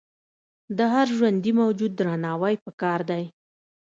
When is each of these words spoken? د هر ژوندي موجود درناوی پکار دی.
د 0.77 0.79
هر 0.93 1.07
ژوندي 1.17 1.51
موجود 1.61 1.91
درناوی 1.99 2.55
پکار 2.65 2.99
دی. 3.09 3.23